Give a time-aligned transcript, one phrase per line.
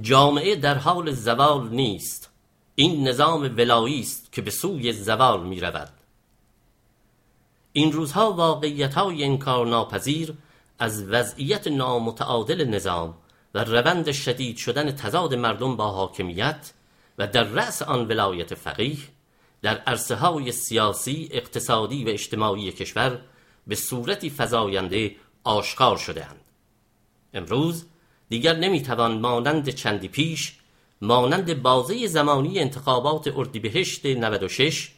[0.00, 2.30] جامعه در حال زوال نیست
[2.74, 5.92] این نظام ولایی است که به سوی زوال می رود
[7.72, 10.34] این روزها واقعیت های انکار ناپذیر
[10.78, 13.14] از وضعیت نامتعادل نظام
[13.54, 16.72] و روند شدید شدن تضاد مردم با حاکمیت
[17.18, 18.98] و در رأس آن ولایت فقیه
[19.62, 23.20] در عرصه های سیاسی، اقتصادی و اجتماعی کشور
[23.66, 26.44] به صورتی فزاینده آشکار شدهاند.
[27.34, 27.86] امروز
[28.28, 30.58] دیگر نمی‌توان مانند چندی پیش
[31.00, 34.90] مانند بازه زمانی انتخابات اردیبهشت 96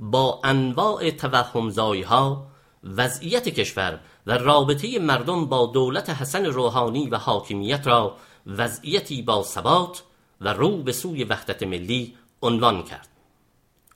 [0.00, 2.46] با انواع توهمزایی ها
[2.84, 8.16] وضعیت کشور و رابطه مردم با دولت حسن روحانی و حاکمیت را
[8.46, 10.02] وضعیتی با ثبات
[10.40, 13.08] و رو به سوی وحدت ملی عنوان کرد.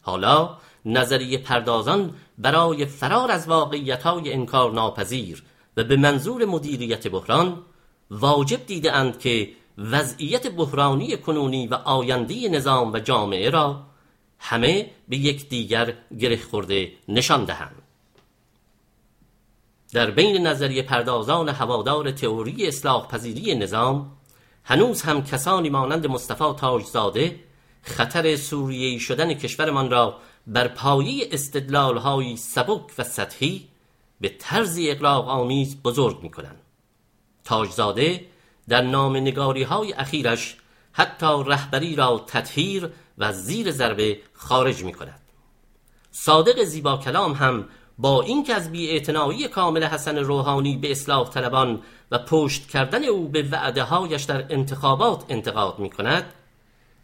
[0.02, 5.42] حالا نظریه پردازان برای فرار از واقعیت های انکار ناپذیر
[5.76, 7.62] و به منظور مدیریت بحران
[8.10, 13.82] واجب دیده اند که وضعیت بحرانی کنونی و آینده نظام و جامعه را
[14.38, 17.82] همه به یک دیگر گره خورده نشان دهند
[19.92, 24.10] در بین نظریه پردازان هوادار تئوری اصلاح پذیری نظام
[24.64, 27.40] هنوز هم کسانی مانند مصطفی تاجزاده
[27.82, 33.68] خطر سوریه شدن کشورمان را بر پایه استدلالهایی سبک و سطحی
[34.20, 36.63] به طرزی اقراق آمیز بزرگ می کنند.
[37.44, 38.24] تاجزاده
[38.68, 40.56] در نام نگاری های اخیرش
[40.92, 45.20] حتی رهبری را تطهیر و زیر ضربه خارج می کند.
[46.10, 52.18] صادق زیبا کلام هم با اینکه از بیاعتنایی کامل حسن روحانی به اصلاح طلبان و
[52.18, 56.32] پشت کردن او به وعده هایش در انتخابات انتقاد می کند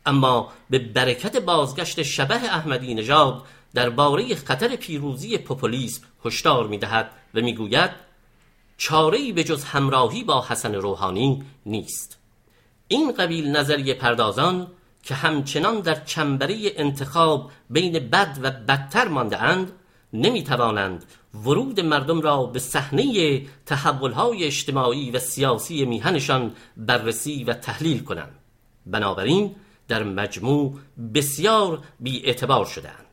[0.06, 3.42] اما به برکت بازگشت شبه احمدی نژاد
[3.74, 7.90] درباره خطر پیروزی پوپولیسم هشدار می‌دهد و می‌گوید
[8.80, 12.18] چاره به جز همراهی با حسن روحانی نیست.
[12.88, 14.66] این قبیل نظریه پردازان
[15.02, 19.72] که همچنان در چنبره انتخاب بین بد و بدتر مانده اند
[20.12, 21.04] نمی توانند
[21.34, 28.38] ورود مردم را به صحنه تحولهای اجتماعی و سیاسی میهنشان بررسی و تحلیل کنند.
[28.86, 29.54] بنابراین
[29.88, 30.78] در مجموع
[31.14, 33.06] بسیار بی اعتبار شدند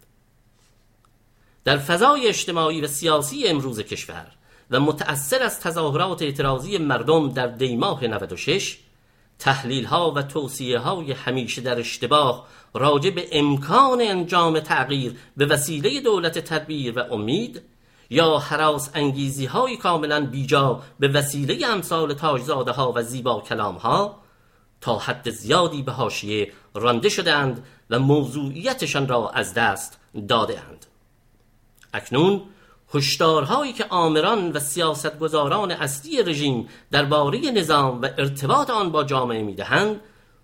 [1.64, 4.37] در فضای اجتماعی و سیاسی امروز کشور
[4.72, 8.78] و متأثر از تظاهرات اعتراضی مردم در دیماه 96
[9.40, 16.02] تحلیل ها و توصیه های همیشه در اشتباه راجع به امکان انجام تغییر به وسیله
[16.02, 17.62] دولت تدبیر و امید
[18.10, 24.22] یا حراس انگیزی های کاملا بیجا به وسیله امثال تاجزاده ها و زیبا کلام ها
[24.82, 30.86] تا حد زیادی به حاشیه رانده شدند و موضوعیتشان را از دست دادهاند.
[31.94, 32.42] اکنون
[32.94, 40.02] هشدارهایی که آمران و سیاستگزاران اصلی رژیم درباره نظام و ارتباط آن با جامعه می‌دهند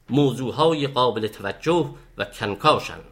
[0.10, 3.04] موضوعهای قابل توجه و کنکاشند.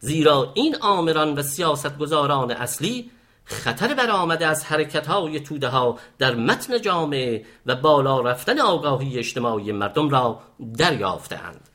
[0.00, 3.10] زیرا این آمران و سیاستگزاران اصلی
[3.44, 10.08] خطر برآمده از حرکتهای توده ها در متن جامعه و بالا رفتن آگاهی اجتماعی مردم
[10.08, 10.40] را
[10.78, 11.68] دریافتهاند.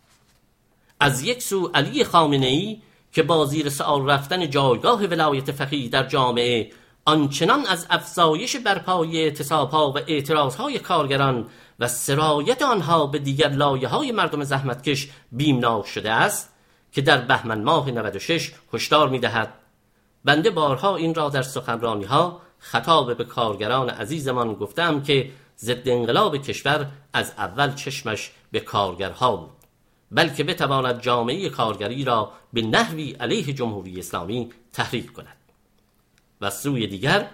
[0.99, 6.03] از یک سو علی خامنه ای که با زیر سآل رفتن جایگاه ولایت فقیه در
[6.03, 6.71] جامعه
[7.05, 11.47] آنچنان از افزایش برپایی اعتصابها و اعتراضهای کارگران
[11.79, 16.53] و سرایت آنها به دیگر لایه های مردم زحمتکش بیمناک شده است
[16.91, 19.53] که در بهمن ماه 96 هشدار می‌دهد.
[20.25, 26.37] بنده بارها این را در سخنرانی ها خطاب به کارگران عزیزمان گفتم که ضد انقلاب
[26.37, 29.60] کشور از اول چشمش به کارگرها بود.
[30.11, 35.37] بلکه بتواند جامعه کارگری را به نحوی علیه جمهوری اسلامی تحریک کند.
[36.41, 37.27] و سوی دیگر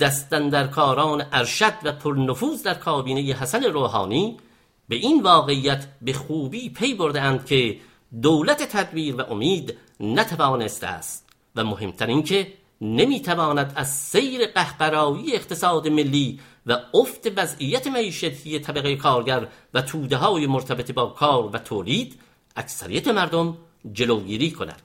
[0.00, 4.36] دستندرکاران ارشد و پرنفوذ در کابینه حسن روحانی
[4.88, 7.76] به این واقعیت به خوبی پی برده اند که
[8.22, 11.24] دولت تدبیر و امید نتوانسته است.
[11.56, 18.96] و مهمتر این که نمی‌تواند از سیر قهقرایی اقتصاد ملی و افت وضعیت معیشتی طبقه
[18.96, 22.20] کارگر و توده های مرتبط با کار و تولید
[22.56, 23.58] اکثریت مردم
[23.92, 24.82] جلوگیری کند.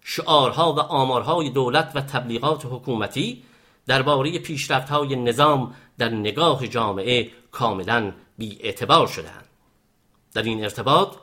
[0.00, 3.42] شعارها و آمارهای دولت و تبلیغات حکومتی
[3.86, 9.48] درباره پیشرفت‌های نظام در نگاه جامعه کاملا بی اعتبار شدهاند.
[10.34, 11.16] در این ارتباط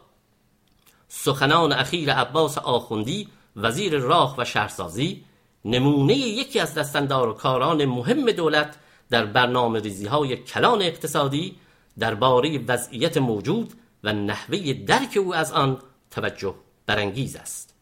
[1.08, 5.24] سخنان اخیر عباس آخوندی وزیر راه و شهرسازی
[5.66, 6.96] نمونه یکی از
[7.38, 8.78] کاران مهم دولت
[9.10, 11.56] در برنامه ریزی های کلان اقتصادی
[12.00, 13.74] درباره وضعیت موجود
[14.04, 15.82] و نحوه درک او از آن
[16.12, 16.56] توجه
[16.86, 17.76] برانگیز است.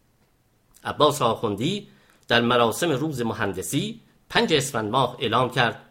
[0.83, 1.87] عباس آخوندی
[2.27, 5.85] در مراسم روز مهندسی پنج اسفند ماه اعلام کرد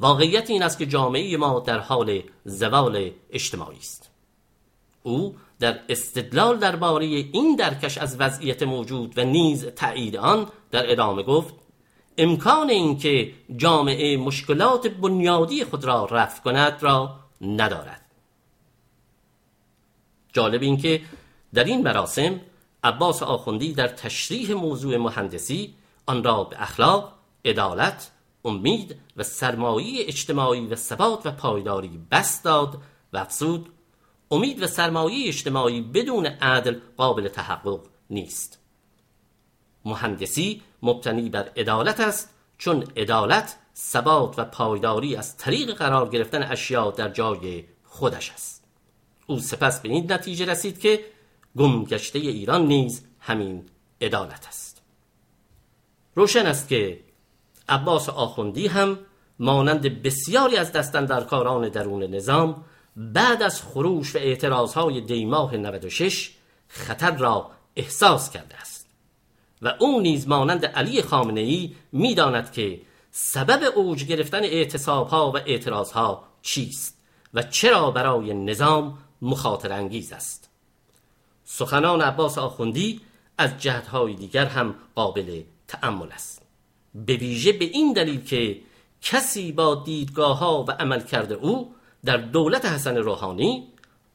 [0.00, 4.10] واقعیت این است که جامعه ما در حال زوال اجتماعی است.
[5.02, 11.22] او در استدلال درباره این درکش از وضعیت موجود و نیز تایید آن در ادامه
[11.22, 11.54] گفت
[12.18, 18.00] امکان اینکه جامعه مشکلات بنیادی خود را رفع کند را ندارد.
[20.32, 21.00] جالب این که
[21.54, 22.40] در این مراسم
[22.84, 25.74] عباس آخوندی در تشریح موضوع مهندسی
[26.06, 27.12] آن را به اخلاق،
[27.44, 28.10] عدالت،
[28.44, 32.78] امید و سرمایه اجتماعی و ثبات و پایداری بست داد
[33.12, 33.72] و افزود
[34.30, 37.80] امید و سرمایه اجتماعی بدون عدل قابل تحقق
[38.10, 38.58] نیست.
[39.84, 46.90] مهندسی مبتنی بر عدالت است چون عدالت ثبات و پایداری از طریق قرار گرفتن اشیاء
[46.90, 48.64] در جای خودش است.
[49.26, 51.04] او سپس به این نتیجه رسید که
[51.56, 53.66] گمگشته ایران نیز همین
[54.00, 54.82] عدالت است.
[56.14, 57.00] روشن است که
[57.68, 58.98] عباس آخوندی هم
[59.38, 62.64] مانند بسیاری از دستندرکاران درون نظام
[62.96, 66.30] بعد از خروش و اعتراضهای دیماه 96
[66.68, 68.86] خطر را احساس کرده است.
[69.62, 76.24] و او نیز مانند علی خامنه ای می‌داند که سبب اوج گرفتن اعتصابها و اعتراضها
[76.42, 76.98] چیست
[77.34, 80.50] و چرا برای نظام مخاطر انگیز است.
[81.44, 83.00] سخنان عباس آخوندی
[83.38, 86.42] از جهتهای دیگر هم قابل تأمل است.
[86.94, 88.60] به ویژه به این دلیل که
[89.02, 91.74] کسی با دیدگاه ها و عمل کرده او
[92.04, 93.68] در دولت حسن روحانی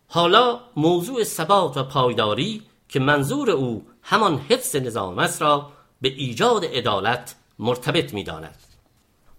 [0.08, 5.72] حالا موضوع ثبات و پایداری که منظور او همان حفظ نظام است را
[6.02, 8.56] به ایجاد عدالت مرتبط می داند.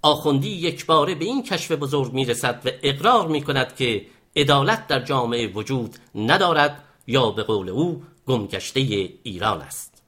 [0.02, 4.06] آخوندی یک باره به این کشف بزرگ می رسد و اقرار می کند که
[4.36, 8.80] عدالت در جامعه وجود ندارد یا به قول او گمگشته
[9.22, 10.02] ایران است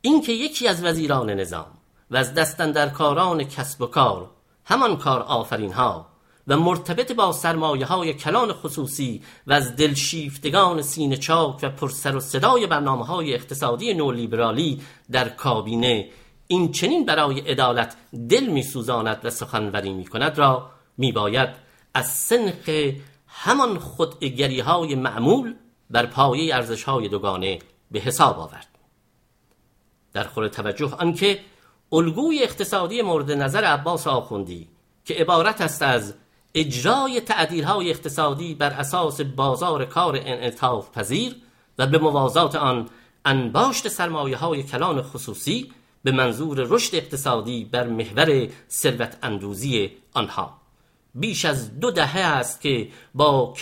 [0.00, 1.78] اینکه یکی از وزیران نظام
[2.10, 4.30] و از دستندرکاران کسب و کار
[4.64, 6.11] همان کار آفرین ها
[6.48, 12.20] و مرتبط با سرمایه های کلان خصوصی و از دلشیفتگان سینه چاک و پرسر و
[12.20, 16.08] صدای برنامه های اقتصادی نولیبرالی در کابینه
[16.46, 17.96] این چنین برای عدالت
[18.28, 21.48] دل میسوزاند و سخنوری می کند را می باید
[21.94, 22.92] از سنخ
[23.26, 25.54] همان خودگری های معمول
[25.90, 27.58] بر پایه ارزش های دوگانه
[27.90, 28.68] به حساب آورد.
[30.12, 31.40] در خور توجه آنکه
[31.92, 34.68] الگوی اقتصادی مورد نظر عباس آخوندی
[35.04, 36.14] که عبارت است از
[36.54, 37.22] اجرای
[37.64, 41.36] های اقتصادی بر اساس بازار کار انعطاف پذیر
[41.78, 42.88] و به موازات آن
[43.24, 45.72] انباشت سرمایه های کلان خصوصی
[46.04, 50.58] به منظور رشد اقتصادی بر محور ثروت اندوزی آنها.
[51.14, 53.54] بیش از دو دهه است که با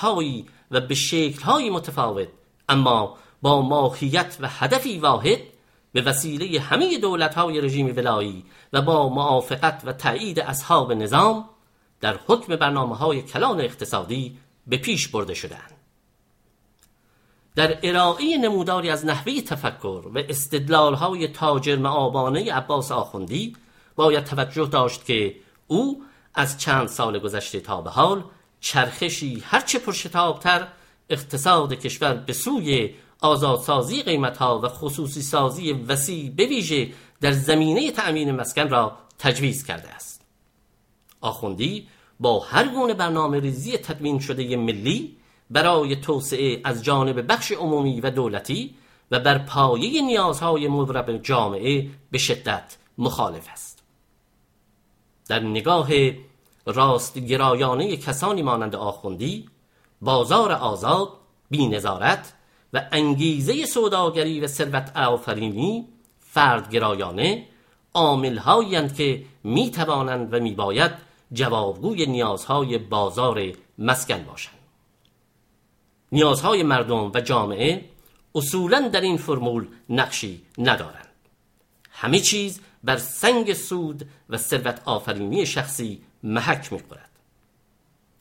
[0.00, 0.96] هایی و به
[1.44, 2.28] های متفاوت
[2.68, 5.38] اما با ماهیت و هدفی واحد
[5.92, 7.00] به وسیله همه
[7.36, 11.44] های رژیم ولایی و با موافقت و تایید اصحاب نظام
[12.02, 15.72] در حکم برنامه های کلان اقتصادی به پیش برده شدند.
[17.54, 23.56] در ارائه نموداری از نحوه تفکر و استدلال های تاجر معابانه عباس آخوندی
[23.96, 25.34] باید توجه داشت که
[25.66, 26.02] او
[26.34, 28.24] از چند سال گذشته تا به حال
[28.60, 30.68] چرخشی هرچه پرشتابتر
[31.10, 38.68] اقتصاد کشور به سوی آزادسازی قیمتها و خصوصی سازی وسیع بویژه در زمینه تأمین مسکن
[38.68, 40.21] را تجویز کرده است
[41.22, 41.88] آخوندی
[42.20, 45.16] با هر گونه برنامه ریزی تدوین شده ملی
[45.50, 48.74] برای توسعه از جانب بخش عمومی و دولتی
[49.10, 53.82] و بر پایه نیازهای مورب جامعه به شدت مخالف است.
[55.28, 55.88] در نگاه
[56.66, 59.48] راست گرایانه کسانی مانند آخوندی
[60.02, 61.08] بازار آزاد
[61.50, 62.32] بی نظارت
[62.72, 65.88] و انگیزه سوداگری و ثروت آفرینی
[66.20, 67.46] فردگرایانه
[67.94, 74.58] عاملهایی که می توانند و می باید جوابگوی نیازهای بازار مسکن باشند.
[76.12, 77.84] نیازهای مردم و جامعه
[78.34, 81.08] اصولا در این فرمول نقشی ندارند.
[81.90, 87.10] همه چیز بر سنگ سود و ثروت آفرینی شخصی محک می‌خورد.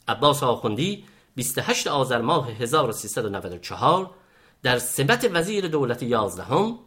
[0.07, 1.03] عباس آخوندی
[1.35, 4.09] 28 آذر ماه 1394
[4.63, 6.79] در سمت وزیر دولت یازدهم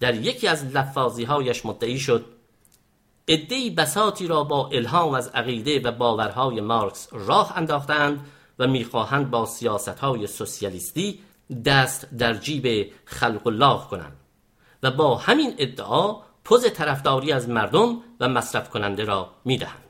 [0.00, 2.24] در یکی از لفاظی هایش مدعی شد
[3.28, 8.26] ادهی بساتی را با الهام از عقیده و باورهای مارکس راه انداختند
[8.58, 11.20] و می‌خواهند با سیاست های سوسیالیستی
[11.64, 14.16] دست در جیب خلق الله کنند
[14.82, 19.82] و با همین ادعا پوز طرفداری از مردم و مصرف کننده را می‌دهند.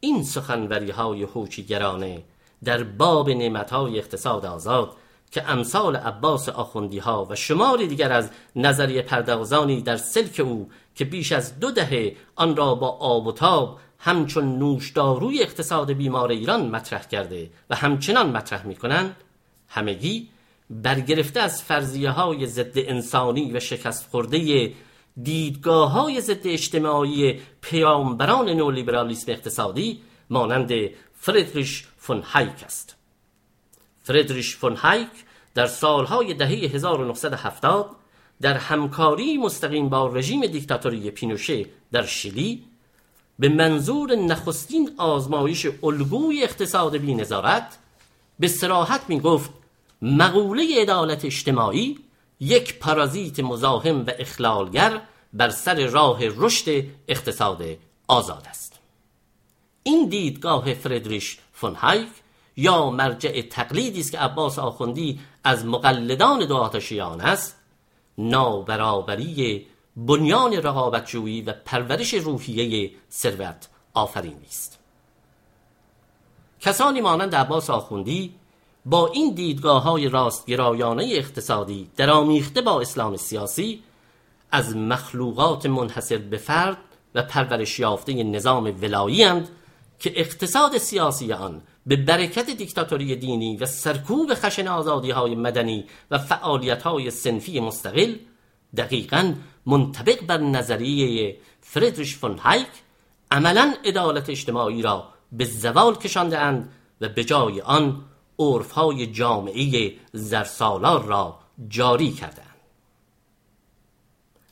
[0.00, 2.24] این سخنوری های هوچیگرانه
[2.64, 4.96] در باب نعمت های اقتصاد آزاد
[5.34, 11.04] که امثال عباس آخوندی ها و شمار دیگر از نظریه پردازانی در سلک او که
[11.04, 16.70] بیش از دو دهه آن را با آب و تاب همچون نوشداروی اقتصاد بیمار ایران
[16.70, 19.16] مطرح کرده و همچنان مطرح می‌کنند
[19.68, 20.28] همگی
[20.70, 24.72] برگرفته از فرضیه های ضد انسانی و شکست خورده
[25.22, 30.00] دیدگاه های ضد اجتماعی پیامبران نولیبرالیسم اقتصادی
[30.30, 30.72] مانند
[31.14, 32.96] فردریش فون هایک است.
[34.04, 35.08] فردریش فون هایک
[35.54, 37.90] در سالهای دهه 1970
[38.40, 42.64] در همکاری مستقیم با رژیم دیکتاتوری پینوشه در شیلی
[43.38, 47.78] به منظور نخستین آزمایش الگوی اقتصاد بینظارت
[48.40, 49.50] به سراحت می گفت
[50.02, 51.98] مقوله عدالت اجتماعی
[52.40, 55.00] یک پارازیت مزاحم و اخلالگر
[55.32, 57.62] بر سر راه رشد اقتصاد
[58.08, 58.78] آزاد است.
[59.82, 62.08] این دیدگاه فردریش فون هایک
[62.56, 67.56] یا مرجع تقلیدی است که عباس آخوندی از مقلدان دو آتشیان است
[68.18, 74.78] نابرابری بنیان رقابتجویی و پرورش روحیه ثروت آفرینی است.
[76.60, 78.34] کسانی مانند عباس آخوندی
[78.86, 83.82] با این دیدگاه های راستگرایانه اقتصادی درآمیخته با اسلام سیاسی
[84.50, 86.76] از مخلوقات منحصر به فرد
[87.14, 89.24] و پرورش یافته نظام ولایی
[89.98, 96.18] که اقتصاد سیاسی آن به برکت دیکتاتوری دینی و سرکوب خشن آزادی های مدنی و
[96.18, 98.14] فعالیت های سنفی مستقل
[98.76, 99.34] دقیقا
[99.66, 102.68] منطبق بر نظریه فردریش فون هایک
[103.30, 108.04] عملا عدالت اجتماعی را به زوال کشانده اند و به جای آن
[108.74, 111.38] های جامعه زرسالار را
[111.68, 112.54] جاری کردند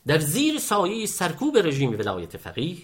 [0.07, 2.77] در زیر سایه سرکوب رژیم ولایت فقیه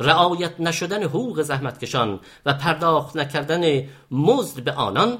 [0.00, 5.18] رعایت نشدن حقوق زحمتکشان و پرداخت نکردن مزد به آنان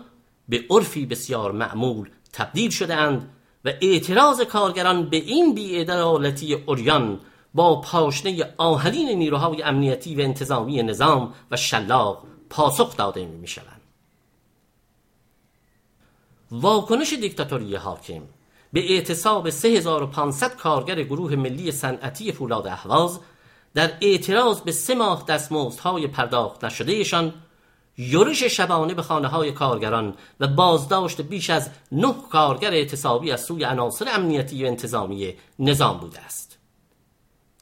[0.49, 3.30] به عرفی بسیار معمول تبدیل شده اند
[3.64, 7.20] و اعتراض کارگران به این بیعدالتی اوریان
[7.54, 13.80] با پاشنه آهلین نیروهای امنیتی و انتظامی نظام و شلاق پاسخ داده می شوند.
[16.50, 18.23] واکنش دیکتاتوری حاکم
[18.73, 23.20] به اعتصاب 3500 کارگر گروه ملی صنعتی فولاد اهواز
[23.78, 27.35] در اعتراض به سه ماه دستمزدهای پرداخت نشدهشان
[27.99, 33.64] یورش شبانه به خانه های کارگران و بازداشت بیش از نه کارگر اعتصابی از سوی
[33.64, 36.58] عناصر امنیتی و انتظامی نظام بوده است.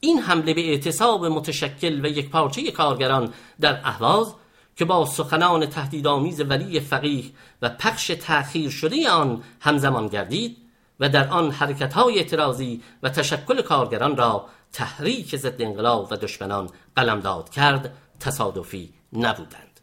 [0.01, 4.35] این حمله به اعتصاب متشکل و یک پارچه کارگران در اهواز
[4.77, 7.25] که با سخنان تهدیدآمیز ولی فقیه
[7.63, 10.57] و پخش تأخیر شده آن همزمان گردید
[11.01, 16.71] و در آن حرکت های اعتراضی و تشکل کارگران را تحریک ضد انقلاب و دشمنان
[16.97, 19.81] قلمداد کرد تصادفی نبودند.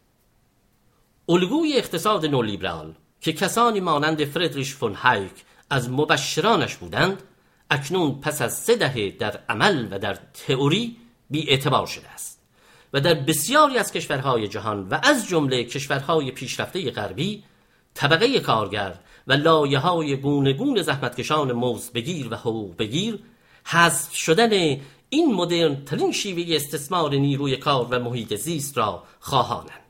[1.29, 5.31] الگوی اقتصاد نولیبرال که کسانی مانند فردریش فون هایک
[5.69, 7.23] از مبشرانش بودند
[7.69, 10.97] اکنون پس از سه دهه در عمل و در تئوری
[11.29, 12.41] بی اعتبار شده است
[12.93, 17.43] و در بسیاری از کشورهای جهان و از جمله کشورهای پیشرفته غربی
[17.93, 20.15] طبقه کارگر و لایه های
[20.53, 23.19] گوناگون زحمتکشان مزد بگیر و حقوق بگیر
[23.65, 29.83] حذف شدن این مدرن ترین شیوه استثمار نیروی کار و محیط زیست را خواهانند.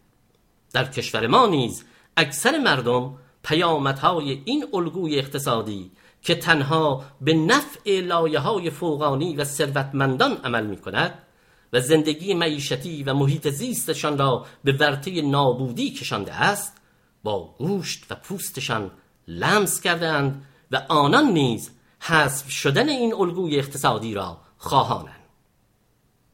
[0.73, 1.83] در کشور ما نیز
[2.17, 10.37] اکثر مردم پیامدهای این الگوی اقتصادی که تنها به نفع لایه های فوقانی و ثروتمندان
[10.43, 11.19] عمل می کند
[11.73, 16.77] و زندگی معیشتی و محیط زیستشان را به ورطه نابودی کشانده است
[17.23, 18.91] با گوشت و پوستشان
[19.27, 21.71] لمس کردند و آنان نیز
[22.05, 25.23] حذف شدن این الگوی اقتصادی را خواهانند.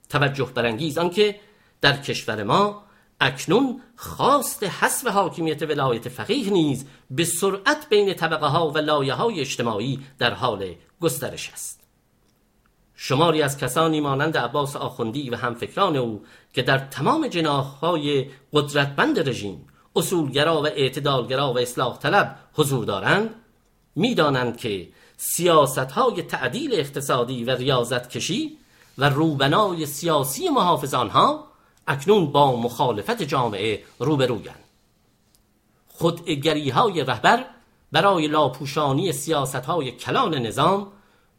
[0.10, 1.40] توجه برانگیز آنکه
[1.82, 2.84] در کشور ما
[3.22, 9.40] اکنون خواست حذف حاکمیت ولایت فقیه نیز به سرعت بین طبقه ها و لایه های
[9.40, 11.80] اجتماعی در حال گسترش است.
[12.96, 16.24] شماری از کسانی مانند عباس آخوندی و همفکران او
[16.54, 23.36] که در تمام جناحهای قدرتمند رژیم اصولگرا و اعتدالگرا و اصلاح طلب حضور دارند
[23.96, 24.88] می‌دانند که
[25.22, 28.58] سیاست های تعدیل اقتصادی و ریاضت کشی
[28.98, 31.48] و روبنای سیاسی محافظ آنها
[31.88, 34.64] اکنون با مخالفت جامعه روبرویند.
[35.88, 37.46] خودگری های رهبر
[37.92, 40.88] برای لاپوشانی سیاست های کلان نظام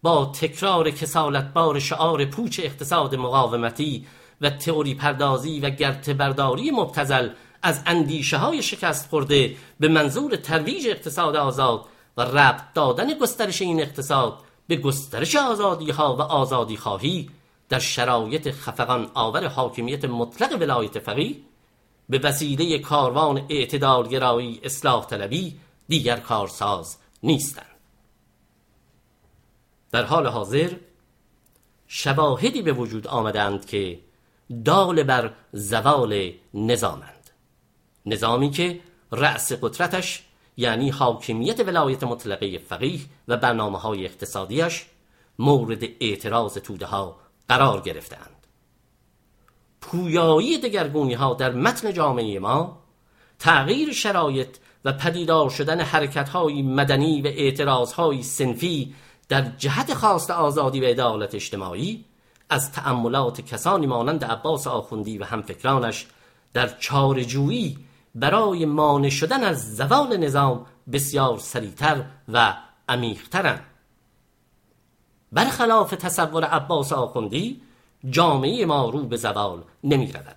[0.02, 4.06] با تکرار کسالتبار شعار پوچ اقتصاد مقاومتی
[4.40, 7.28] و تئوری پردازی و گرت برداری مبتزل
[7.62, 11.84] از اندیشه های شکست خورده به منظور ترویج اقتصاد آزاد
[12.16, 17.30] و ربط دادن گسترش این اقتصاد به گسترش آزادی ها و آزادی خواهی
[17.68, 21.36] در شرایط خفقان آور حاکمیت مطلق ولایت فقیه
[22.08, 27.66] به وسیله کاروان اعتدالگرایی اصلاح طلبی دیگر کارساز نیستند.
[29.92, 30.76] در حال حاضر
[31.86, 34.00] شواهدی به وجود آمدند که
[34.64, 37.30] دال بر زوال نظامند.
[38.06, 38.80] نظامی که
[39.12, 40.22] رأس قدرتش
[40.60, 44.86] یعنی حاکمیت ولایت مطلقه فقیه و برنامه های اقتصادیش
[45.38, 47.16] مورد اعتراض توده ها
[47.48, 48.46] قرار گرفتند
[49.80, 52.78] پویایی دگرگونی ها در متن جامعه ما
[53.38, 58.94] تغییر شرایط و پدیدار شدن حرکت های مدنی و اعتراض های سنفی
[59.28, 62.04] در جهت خواست آزادی و عدالت اجتماعی
[62.50, 66.06] از تأملات کسانی مانند عباس آخوندی و همفکرانش
[66.52, 67.78] در چارجویی
[68.14, 72.54] برای مانع شدن از زوال نظام بسیار سریعتر و
[72.88, 73.64] عمیقترند.
[75.32, 77.60] برخلاف تصور عباس آخوندی
[78.10, 80.36] جامعه ما رو به زوال نمی رود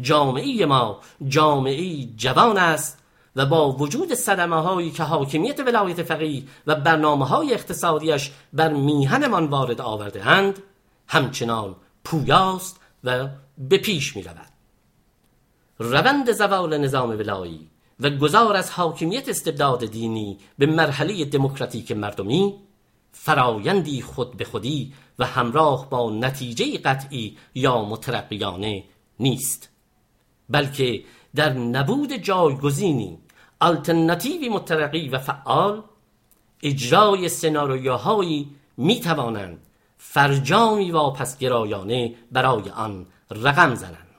[0.00, 2.98] جامعه ما جامعه جوان است
[3.36, 9.46] و با وجود صدمه هایی که حاکمیت ولایت فقیه و برنامه های اقتصادیش بر میهنمان
[9.46, 10.62] وارد آورده اند
[11.08, 14.51] همچنان پویاست و به پیش می رود
[15.78, 17.68] روند زوال نظام ولایی
[18.00, 22.54] و گذار از حاکمیت استبداد دینی به مرحله دموکراتیک مردمی
[23.12, 28.84] فرایندی خود به خودی و همراه با نتیجه قطعی یا مترقیانه
[29.20, 29.68] نیست
[30.50, 33.18] بلکه در نبود جایگزینی
[33.60, 35.82] آلترناتیوی مترقی و فعال
[36.62, 39.58] اجرای سناریوهایی می توانند
[39.98, 44.11] فرجامی واپسگرایانه برای آن رقم زنند.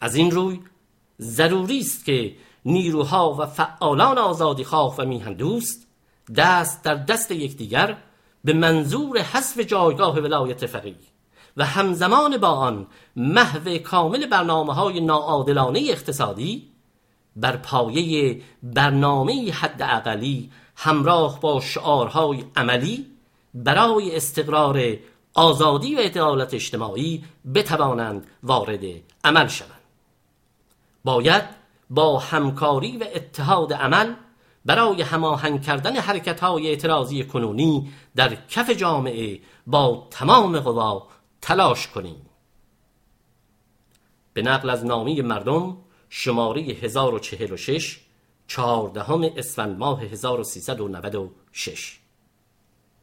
[0.00, 0.60] از این روی
[1.20, 5.86] ضروری است که نیروها و فعالان آزادی خواه و میهن دوست
[6.36, 7.96] دست در دست یکدیگر
[8.44, 10.94] به منظور حذف جایگاه ولایت فقیه
[11.56, 12.86] و همزمان با آن
[13.16, 16.68] محو کامل برنامه های ناعادلانه اقتصادی
[17.36, 23.06] بر پایه برنامه حد اقلی همراه با شعارهای عملی
[23.54, 24.96] برای استقرار
[25.34, 27.24] آزادی و عدالت اجتماعی
[27.54, 28.80] بتوانند وارد
[29.24, 29.83] عمل شوند.
[31.04, 31.44] باید
[31.90, 34.14] با همکاری و اتحاد عمل
[34.64, 41.08] برای هماهنگ کردن حرکت های اعتراضی کنونی در کف جامعه با تمام قوا
[41.40, 42.26] تلاش کنیم.
[44.32, 45.76] به نقل از نامی مردم
[46.08, 48.00] شماره 1046
[48.46, 51.98] چهاردهم اسفند ماه 1396